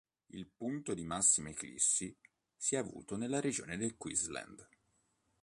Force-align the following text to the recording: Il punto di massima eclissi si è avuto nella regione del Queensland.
Il 0.31 0.47
punto 0.47 0.95
di 0.95 1.03
massima 1.03 1.49
eclissi 1.49 2.11
si 2.57 2.73
è 2.73 2.79
avuto 2.79 3.15
nella 3.17 3.39
regione 3.39 3.77
del 3.77 3.97
Queensland. 3.97 4.67